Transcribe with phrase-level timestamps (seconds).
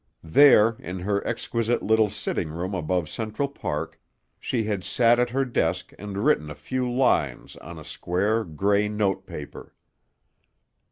[0.23, 3.99] There in her exquisite, little sitting room above Central Park,
[4.39, 9.27] she had sat at her desk and written a few lines on square, gray note
[9.27, 9.75] paper.